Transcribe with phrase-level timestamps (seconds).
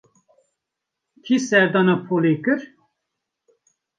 [1.23, 2.61] Kê serdana polê kir?